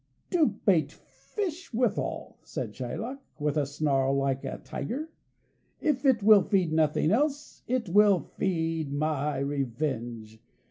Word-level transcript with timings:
"To 0.31 0.47
bait 0.47 0.91
fish 0.91 1.71
withal," 1.71 2.39
said 2.41 2.71
Shylock, 2.73 3.19
with 3.37 3.55
a 3.55 3.67
snarl 3.67 4.15
like 4.17 4.43
a 4.43 4.57
tiger. 4.63 5.11
"If 5.79 6.05
it 6.07 6.23
will 6.23 6.41
feed 6.41 6.73
nothing 6.73 7.11
else, 7.11 7.61
it 7.67 7.87
will 7.87 8.19
feed 8.19 8.91
my 8.91 9.37
revenge. 9.37 10.39